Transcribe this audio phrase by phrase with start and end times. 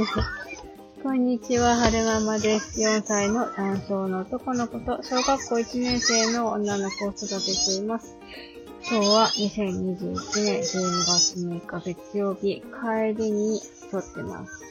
[1.02, 2.80] こんにちは、はるままです。
[2.80, 8.16] 4歳の男性の男の子と小学校1年生の女の子を育てています。
[8.90, 13.60] 今日は2021年12月6日月曜日、帰りに
[13.90, 14.64] 撮ってます。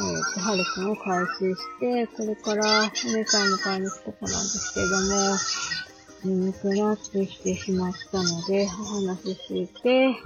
[0.00, 10.16] えーと、はるくんを回収して、これからお姉さん迎えに行くとこなんですけども、眠くなってきてしまったので、お話ししていて、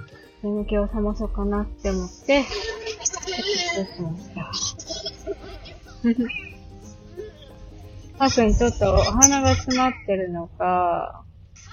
[0.41, 2.45] 眠気を覚まそうかなって思って、
[8.19, 8.29] た。
[8.29, 11.23] くんちょっとお花が詰まってるのか、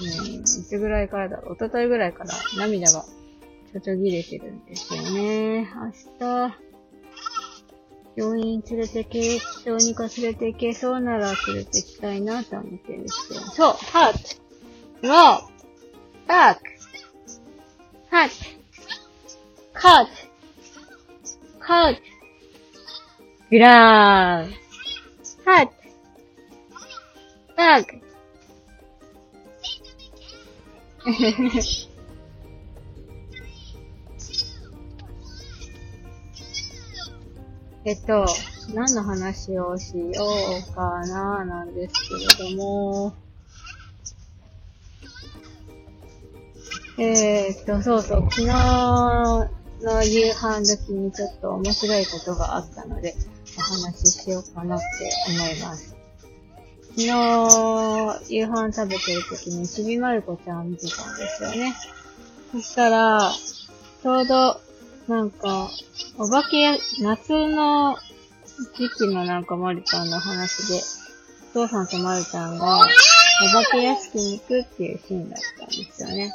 [0.00, 3.04] うん、いつぐらいからだろう、一昨日ぐらいから涙が
[3.72, 5.60] ちょちょぎれてるんですよね。
[5.60, 6.56] 明日、
[8.16, 13.40] 病院連れてけ、小児科連れて行けそうなら連れて行きたいなと思ってるんですけど。
[13.40, 14.12] そう、ハー
[15.02, 15.12] ト、ロー、
[16.28, 16.62] バック、
[18.08, 18.34] ハット、
[19.74, 20.10] カット、
[21.66, 22.00] カット、
[23.50, 24.52] グラーン、
[25.45, 25.73] ハット、
[27.56, 28.00] バック。
[37.84, 38.26] えっと、
[38.73, 40.24] 何の話をしよ
[40.70, 43.12] うかな、なんですけれども、
[46.98, 53.15] えー、っと、そうそう、昨日の夕飯時にちょっと面白いことがあったので、
[53.59, 54.85] お話ししようかなって
[55.29, 55.96] 思います。
[56.96, 61.74] 昨日、夕飯食べてる時にちびまる子ちゃん見てたんですよね。
[62.52, 63.32] そしたら、
[64.03, 64.60] ちょうど、
[65.09, 65.69] なんか、
[66.19, 67.97] お化けや、夏の
[68.75, 70.81] 時期のなんかまるちゃんの話で、
[71.50, 72.91] お父さんとまるちゃんが、お化
[73.72, 76.32] け屋敷に行くっていうシーンだったんですよね。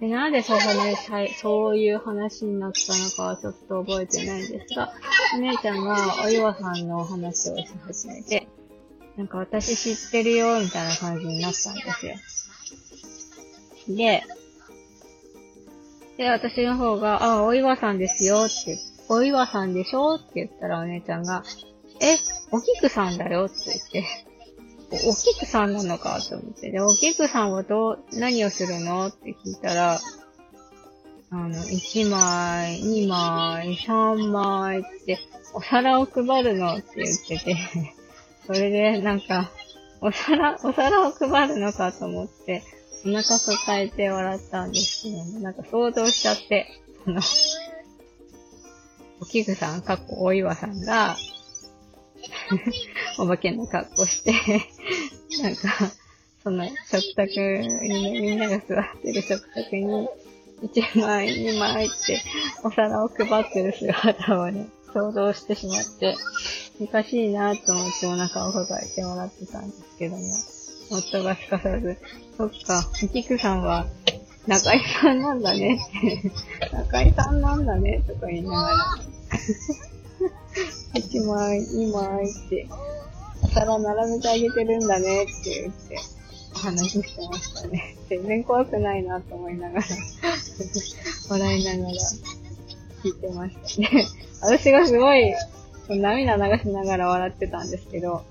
[0.00, 4.92] で、なんでそう話、そういう話になったのかはちょっと覚えてないんですが、
[5.36, 8.48] お姉ちゃんがお岩さんのお話をし始めて、
[9.16, 12.16] なんか私知ってるよ、みたいな感じになったんですよ。
[13.96, 14.22] で、
[16.16, 21.44] で、私の方が、あ、お岩さんですよって、お岩さんでしょって言ったらお姉ちゃんが、
[22.00, 22.16] え、
[22.50, 23.54] お菊さんだよって
[23.92, 24.33] 言って、
[25.06, 26.70] お、お菊さんなのかと思って。
[26.70, 29.06] で、お菊さんはどう、何をするの？
[29.06, 30.00] って聞いたら、
[31.30, 35.18] あの、1枚、2枚、3枚って、
[35.54, 37.56] お皿を配るのって言ってて、
[38.46, 39.50] それで、なんか、
[40.00, 42.62] お皿、お皿を配るのかと思って、
[43.06, 46.68] お腹抱えて笑ったんですけど、なんか想像しちゃって、
[47.06, 47.20] あの、
[49.20, 51.16] おきぐさん、かっこお岩さんが、
[53.18, 54.32] お化けの格好して、
[55.42, 55.68] なんか、
[56.42, 60.08] その食卓にね、みんなが座ってる食卓に、
[60.62, 62.22] 1枚、2枚って、
[62.62, 66.16] お皿を配ってる姿をね、想像してしまって、
[66.80, 70.22] おかしいなと思ってお腹を抱えてもらってたんですけども、
[70.90, 71.96] 夫がすかさず、
[72.36, 73.86] そっか、みきくさんは、
[74.46, 76.30] 中井さんなんだねって、
[76.72, 78.76] 中井さんなんだねとか言いながら、
[80.94, 82.66] 1枚、2枚って、
[83.42, 85.98] お皿並べてあげてるんだねって言って、
[86.54, 87.96] お話ししてましたね。
[88.08, 89.84] 全然怖くないなと思いながら、
[91.30, 91.92] 笑いながら
[93.02, 94.06] 聞いてましたね。
[94.40, 95.34] 私がすごい、
[95.88, 98.24] 涙流しながら笑ってたんですけど、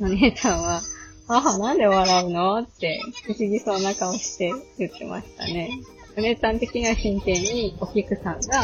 [0.00, 0.80] お姉ちゃんは、
[1.28, 2.60] 母なんで笑うの？
[2.60, 5.70] って不思議そうな顔して言ってましたね。
[6.16, 8.62] お姉ちゃん的には真剣にお菊さんが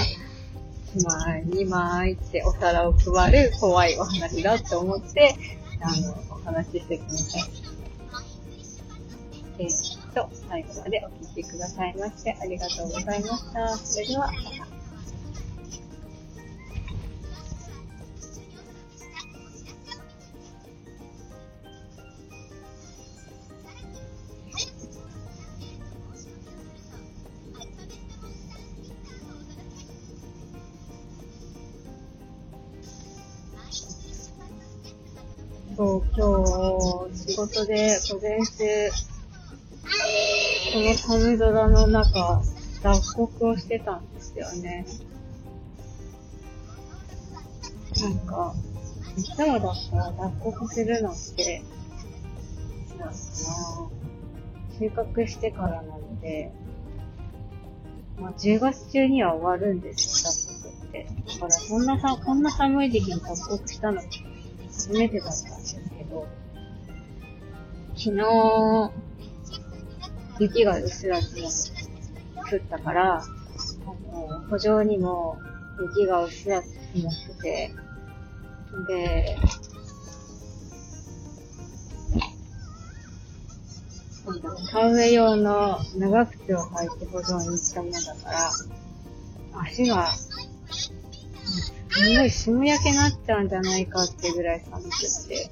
[0.94, 5.34] 1枚、2枚ってお皿を配る怖いお話だって思って、
[5.80, 7.50] あの、お話ししてきました。
[9.58, 13.76] えー、っと、最後までお聞きくださいましてありがとうございました。
[13.76, 14.32] それでは、ま
[14.66, 14.81] た。
[35.82, 38.54] そう、今日、仕事で午前中、
[40.72, 42.42] この寒空の中、
[42.84, 44.86] 脱穀をしてたんですよね。
[48.00, 48.54] なんか、
[49.16, 51.64] いつもだったら脱穀するのって、
[52.90, 53.12] なんかな
[54.78, 56.52] 収穫してからなので、
[58.20, 61.08] まあ、10月中には終わるんですよ、脱穀って。
[61.34, 64.00] だから、そんなさ、こんな寒い時期に脱穀したの
[64.72, 66.26] 初めてだったんですけど、
[67.94, 68.92] 昨日、
[70.40, 71.48] 雪がうっすら積も
[72.50, 73.26] 降ったから、あ
[74.12, 75.38] の、補助にも
[75.94, 77.74] 雪がうっすら積思ってて。
[78.88, 79.36] で、
[84.70, 90.08] 田植え用の長靴を履いて歩道に行ったものだから、足が、
[91.92, 94.90] すごい霜焼けなっちゃうんじゃないかってぐらい寒くっ
[95.28, 95.50] て。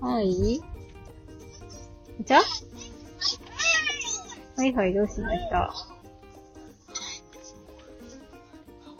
[0.00, 0.60] はい
[2.20, 2.42] お茶は
[4.64, 5.74] いはい、どうしました？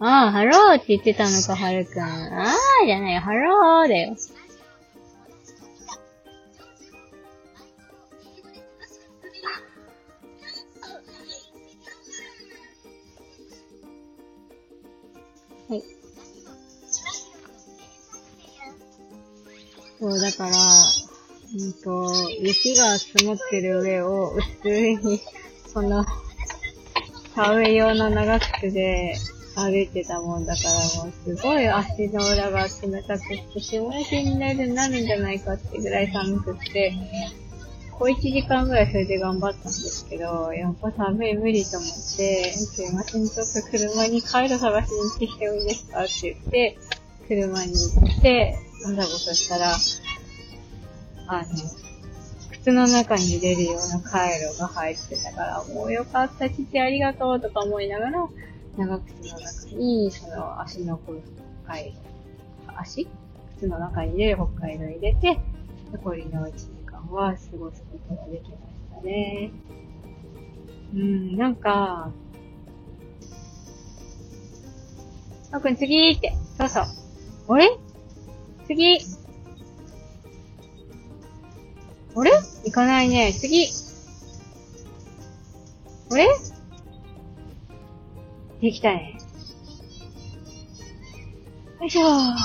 [0.00, 2.02] ああ、ハローって言ってたのか、はるくん。
[2.02, 4.16] ああ、じゃないよ、ハローだよ。
[15.68, 16.01] はい。
[20.02, 25.20] そう、だから、うんと、雪が積もってる上を、普通に、
[25.72, 26.04] その、
[27.36, 29.14] 田植え用の長靴で、
[29.54, 36.92] 歩いてたもんだからもうすごい足の裏が冷たくて、しも焼けになるなるんじゃないかってぐらい寒くって、
[37.92, 46.78] 小1時間ぐらいそれで頑張ったんですけど、やっぱ寒い無理と思って、すいません、ちょっと車に帰る探しに行ってきてもいいですかって言って、
[47.28, 49.76] 車に行って、なんだことしたら、
[51.26, 51.46] あの、
[52.50, 58.28] 靴の中に入れるような回路が入ってたから、もうよかった、父ありがとうとか思いながら、
[58.76, 61.12] 長靴の中に、その足の北
[61.72, 61.92] 海
[62.66, 63.08] 道、足？
[63.56, 65.38] 靴の中に入れる北海道入れて、
[65.92, 68.62] 残りの1時間は過ごすことができまし
[68.96, 69.52] たね。
[70.94, 72.10] うん、なんか、
[75.50, 76.84] あくん次って、そうそう。
[77.48, 77.70] あれ？
[78.66, 78.98] 次
[82.14, 82.30] あれ？
[82.64, 83.32] 行かないね。
[83.32, 83.68] 次
[86.10, 86.28] あれ？
[88.60, 89.18] できたね。
[91.80, 92.36] よいしょー。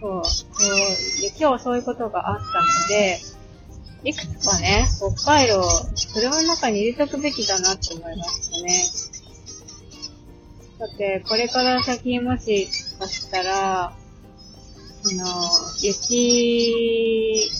[0.00, 0.76] そう、そう、
[1.20, 3.20] で、今日そういうことがあったので、
[4.02, 5.62] いくつかね、北海道、
[6.14, 8.84] 車の中に入れとくべきだなって思いましたね。
[10.78, 12.66] だって、これから先もし
[12.98, 13.94] かしたら、
[15.10, 15.24] その、
[15.80, 17.50] 雪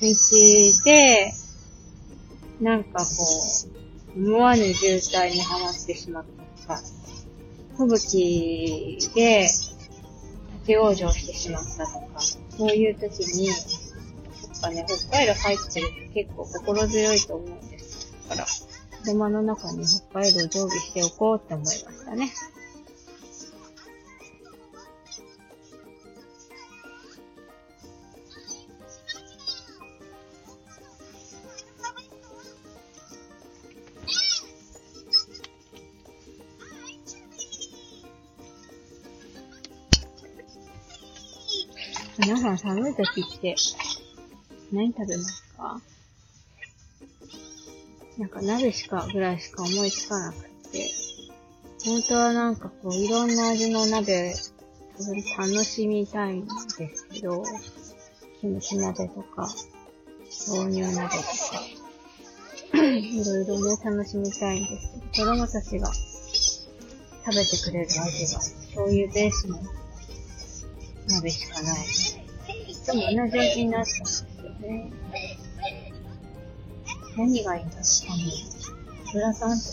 [0.00, 1.32] 道で、
[2.60, 3.06] なんかこ
[4.16, 6.24] う、思わぬ渋滞にはまってしまっ
[6.66, 6.82] たとか、
[7.76, 8.26] 吹
[8.98, 13.56] 雪で立往生してしまったとか、そういう時に、やっ
[14.60, 18.12] ぱね、北海道入ってると結構心強いと思うんです。
[18.28, 18.46] だから、
[19.04, 22.32] 車の中に北海道常備しておこうって思いましたね。
[42.18, 43.54] 皆さん寒い時って、
[44.72, 45.80] 何食べますか？
[48.18, 50.40] なんか鍋しか、ぐらいしか思いつかなくっ
[50.72, 50.90] て、
[51.84, 54.34] 本当はなんかこう、いろんな味の鍋、
[55.38, 56.50] 楽しみたいんで
[56.96, 57.44] すけど、
[58.40, 59.48] キムチ鍋とか、
[60.48, 61.62] 豆乳鍋とか、
[62.82, 65.92] いろいろね、楽しみたいんですけど、子供たちが
[67.24, 69.60] 食べてくれる味が、醤油ベースの
[71.08, 71.86] 鍋しかない。
[72.68, 74.92] いつも同じ味になったんですよね。
[77.16, 78.22] 何がいいんですかね
[79.12, 79.68] グラタンとか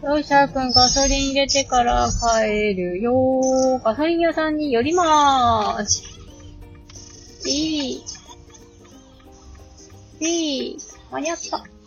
[0.00, 3.82] よし、ゃーくん、ガソリン入れてから帰るよー。
[3.82, 6.02] ガソリン屋さんに寄りまーす。
[7.46, 8.04] いい。
[10.20, 10.78] いい。
[11.10, 11.77] 間に合った。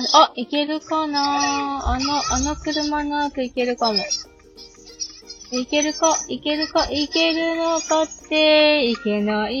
[0.00, 0.16] 入れます。
[0.16, 1.88] あ、いけるかな？
[1.88, 3.98] あの、あの車の後いけるかも。
[5.52, 6.16] いけるか？
[6.28, 6.86] いけるか？
[6.90, 9.54] いけるのかっていけない。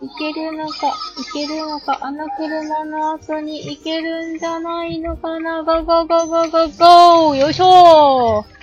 [0.00, 0.94] いけるのか？
[1.18, 1.98] いけるのか？
[2.02, 5.64] あの車の後に行けるんじゃないのかな？
[5.64, 8.58] ゴゴゴゴゴゴーよいしょー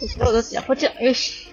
[0.00, 1.43] どっちだどっちだこっちだよし。